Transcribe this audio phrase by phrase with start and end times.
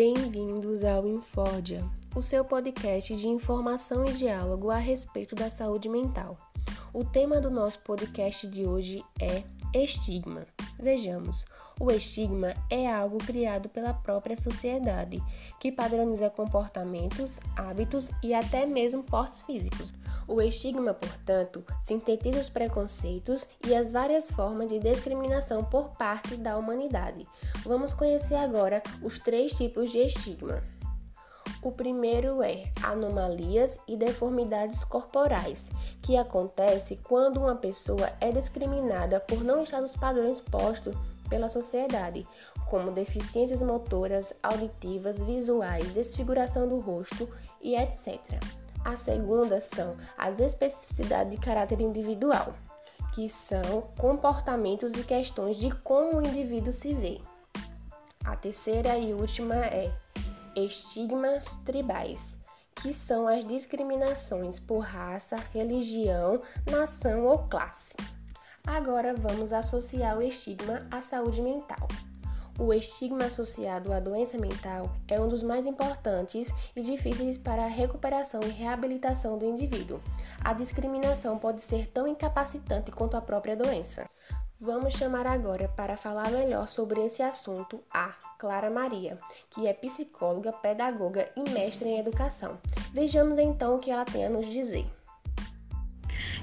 [0.00, 6.36] Bem-vindos ao Infórdia, o seu podcast de informação e diálogo a respeito da saúde mental.
[6.94, 9.42] O tema do nosso podcast de hoje é
[9.76, 10.44] estigma.
[10.78, 11.44] Vejamos,
[11.80, 15.22] o estigma é algo criado pela própria sociedade,
[15.60, 19.92] que padroniza comportamentos, hábitos e até mesmo portes físicos.
[20.26, 26.56] O estigma, portanto, sintetiza os preconceitos e as várias formas de discriminação por parte da
[26.58, 27.26] humanidade.
[27.64, 30.62] Vamos conhecer agora os três tipos de estigma.
[31.60, 39.42] O primeiro é anomalias e deformidades corporais, que acontece quando uma pessoa é discriminada por
[39.42, 40.94] não estar nos padrões postos
[41.28, 42.26] pela sociedade,
[42.70, 47.28] como deficiências motoras, auditivas, visuais, desfiguração do rosto
[47.60, 48.18] e etc.
[48.84, 52.54] A segunda são as especificidades de caráter individual,
[53.12, 57.20] que são comportamentos e questões de como o indivíduo se vê.
[58.24, 59.90] A terceira e última é
[60.64, 62.38] estigmas tribais,
[62.74, 67.96] que são as discriminações por raça, religião, nação ou classe.
[68.66, 71.88] Agora vamos associar o estigma à saúde mental.
[72.58, 77.68] O estigma associado à doença mental é um dos mais importantes e difíceis para a
[77.68, 80.00] recuperação e reabilitação do indivíduo.
[80.44, 84.10] A discriminação pode ser tão incapacitante quanto a própria doença.
[84.60, 88.08] Vamos chamar agora para falar melhor sobre esse assunto a
[88.40, 89.16] Clara Maria,
[89.48, 92.58] que é psicóloga, pedagoga e mestre em educação.
[92.92, 94.84] Vejamos então o que ela tem a nos dizer.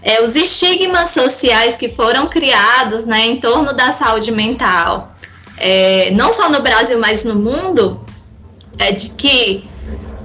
[0.02, 5.12] É, os estigmas sociais que foram criados né, em torno da saúde mental,
[5.58, 8.00] é, não só no Brasil, mas no mundo,
[8.80, 9.68] é de que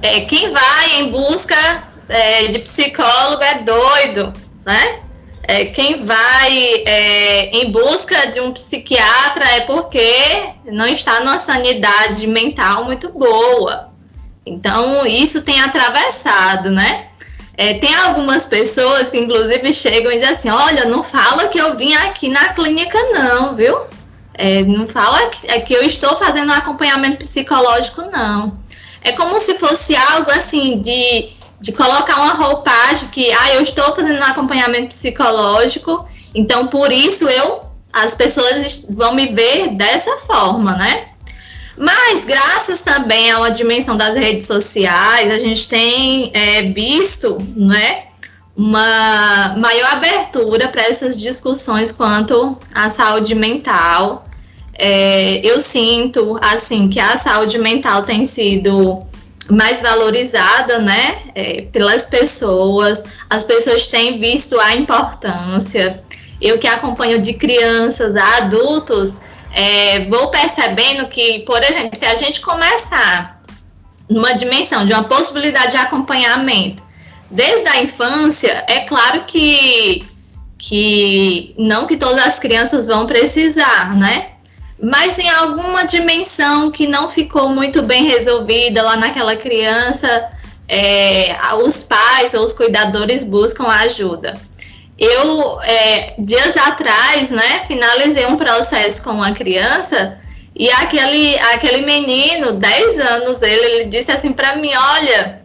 [0.00, 4.33] é, quem vai em busca é, de psicólogo é doido,
[4.64, 5.09] né?
[5.42, 12.27] É, quem vai é, em busca de um psiquiatra é porque não está numa sanidade
[12.27, 13.91] mental muito boa.
[14.45, 17.06] Então, isso tem atravessado, né?
[17.56, 21.77] É, tem algumas pessoas que, inclusive, chegam e dizem assim: Olha, não fala que eu
[21.77, 23.77] vim aqui na clínica, não, viu?
[24.34, 28.58] É, não fala que, é que eu estou fazendo um acompanhamento psicológico, não.
[29.02, 31.30] É como se fosse algo assim de
[31.61, 37.29] de colocar uma roupagem que, ah, eu estou fazendo um acompanhamento psicológico, então por isso
[37.29, 37.63] eu,
[37.93, 41.09] as pessoas vão me ver dessa forma, né?
[41.77, 48.05] Mas graças também a uma dimensão das redes sociais, a gente tem é, visto, né,
[48.57, 54.27] uma maior abertura para essas discussões quanto à saúde mental.
[54.75, 59.03] É, eu sinto, assim, que a saúde mental tem sido
[59.50, 63.05] mais valorizada, né, é, pelas pessoas.
[63.28, 66.02] As pessoas têm visto a importância.
[66.40, 69.16] Eu que acompanho de crianças a adultos,
[69.52, 73.40] é, vou percebendo que, por exemplo, se a gente começar
[74.08, 76.82] numa dimensão de uma possibilidade de acompanhamento
[77.30, 80.05] desde a infância, é claro que
[80.58, 84.30] que não que todas as crianças vão precisar, né?
[84.83, 90.30] Mas em alguma dimensão que não ficou muito bem resolvida lá naquela criança,
[90.68, 94.41] é, os pais ou os cuidadores buscam ajuda.
[94.98, 100.18] Eu, é, dias atrás, né, finalizei um processo com uma criança
[100.55, 105.41] e aquele, aquele menino, 10 anos, ele, ele disse assim para mim: Olha,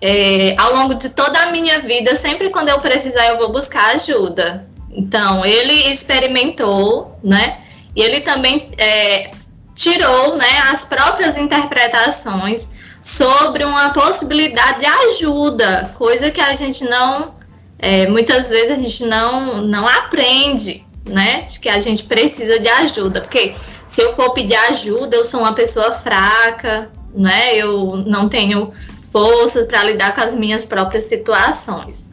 [0.00, 3.94] é, ao longo de toda a minha vida, sempre quando eu precisar, eu vou buscar
[3.94, 4.68] ajuda.
[4.90, 7.58] Então, ele experimentou, né?
[7.94, 9.30] E ele também é,
[9.74, 12.70] tirou né, as próprias interpretações
[13.02, 17.34] sobre uma possibilidade de ajuda, coisa que a gente não,
[17.78, 21.42] é, muitas vezes a gente não, não aprende, né?
[21.42, 23.54] De que a gente precisa de ajuda, porque
[23.86, 27.56] se eu for pedir ajuda, eu sou uma pessoa fraca, né?
[27.56, 28.72] Eu não tenho
[29.10, 32.09] força para lidar com as minhas próprias situações.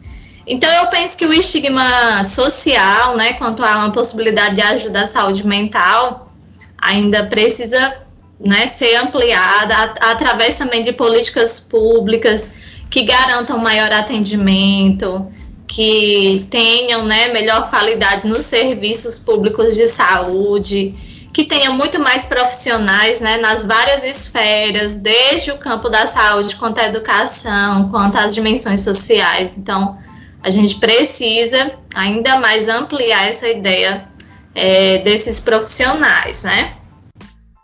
[0.48, 5.06] Então, eu penso que o estigma social, né, quanto a uma possibilidade de ajuda à
[5.06, 6.32] saúde mental,
[6.78, 7.98] ainda precisa
[8.40, 12.52] né, ser ampliada através também de políticas públicas
[12.88, 15.30] que garantam maior atendimento,
[15.66, 20.94] que tenham né, melhor qualidade nos serviços públicos de saúde,
[21.30, 26.78] que tenham muito mais profissionais né, nas várias esferas, desde o campo da saúde, quanto
[26.78, 29.58] à educação, quanto às dimensões sociais.
[29.58, 29.98] Então,
[30.42, 34.08] a gente precisa ainda mais ampliar essa ideia
[34.54, 36.78] é, desses profissionais, né?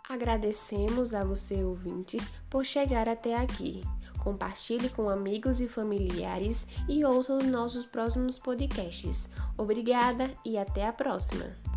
[0.07, 2.17] Agradecemos a você, ouvinte,
[2.49, 3.83] por chegar até aqui.
[4.23, 9.29] Compartilhe com amigos e familiares e ouça os nossos próximos podcasts.
[9.57, 11.74] Obrigada e até a próxima!